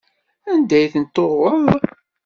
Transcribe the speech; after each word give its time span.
Anda 0.51 0.75
ay 0.79 0.85
tent-tuɣeḍ? 0.93 1.65